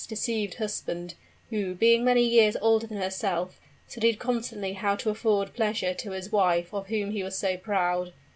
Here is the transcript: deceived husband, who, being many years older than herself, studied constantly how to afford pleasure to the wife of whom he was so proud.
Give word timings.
deceived 0.07 0.55
husband, 0.55 1.13
who, 1.51 1.75
being 1.75 2.03
many 2.03 2.23
years 2.23 2.57
older 2.59 2.87
than 2.87 2.97
herself, 2.97 3.59
studied 3.87 4.17
constantly 4.17 4.73
how 4.73 4.95
to 4.95 5.11
afford 5.11 5.53
pleasure 5.53 5.93
to 5.93 6.09
the 6.09 6.27
wife 6.31 6.73
of 6.73 6.87
whom 6.87 7.11
he 7.11 7.21
was 7.21 7.37
so 7.37 7.55
proud. 7.55 8.11